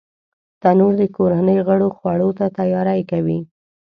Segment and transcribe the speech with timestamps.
[0.61, 3.39] تنور د کورنۍ غړو خوړو ته تیاری کوي